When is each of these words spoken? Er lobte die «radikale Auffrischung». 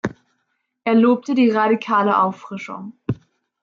Er 0.83 0.95
lobte 0.95 1.35
die 1.35 1.51
«radikale 1.51 2.19
Auffrischung». 2.23 2.93